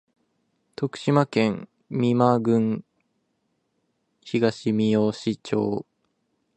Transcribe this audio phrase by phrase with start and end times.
[0.75, 2.83] 徳島県美馬郡
[4.21, 5.85] 東みよし町